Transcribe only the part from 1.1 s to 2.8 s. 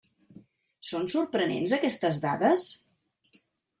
sorprenents aquestes dades?